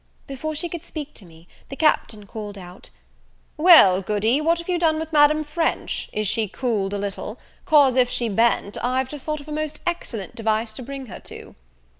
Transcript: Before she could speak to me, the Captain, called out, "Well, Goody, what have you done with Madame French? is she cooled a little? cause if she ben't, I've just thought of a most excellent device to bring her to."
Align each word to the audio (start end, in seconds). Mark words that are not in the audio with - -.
Before 0.25 0.55
she 0.55 0.67
could 0.67 0.83
speak 0.83 1.13
to 1.13 1.25
me, 1.27 1.47
the 1.69 1.75
Captain, 1.75 2.25
called 2.25 2.57
out, 2.57 2.89
"Well, 3.55 4.01
Goody, 4.01 4.41
what 4.41 4.57
have 4.57 4.67
you 4.67 4.79
done 4.79 4.97
with 4.97 5.13
Madame 5.13 5.43
French? 5.43 6.09
is 6.11 6.27
she 6.27 6.47
cooled 6.47 6.95
a 6.95 6.97
little? 6.97 7.37
cause 7.65 7.95
if 7.95 8.09
she 8.09 8.27
ben't, 8.27 8.83
I've 8.83 9.09
just 9.09 9.27
thought 9.27 9.41
of 9.41 9.47
a 9.47 9.51
most 9.51 9.79
excellent 9.85 10.33
device 10.33 10.73
to 10.73 10.81
bring 10.81 11.05
her 11.05 11.19
to." 11.19 11.53